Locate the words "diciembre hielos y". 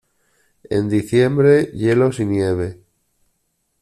0.89-2.25